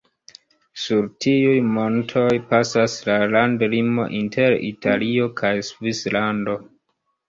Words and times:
Sur 0.83 1.03
tiuj 1.25 1.59
montoj 1.75 2.25
pasas 2.55 2.97
la 3.11 3.19
landlimo 3.37 4.09
inter 4.25 4.59
Italio 4.75 5.33
kaj 5.45 5.57
Svislando. 5.73 6.63